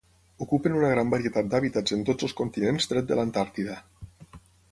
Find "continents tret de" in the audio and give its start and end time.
2.41-3.19